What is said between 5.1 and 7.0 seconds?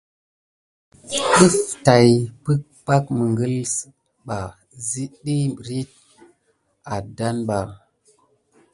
diy beriti kelena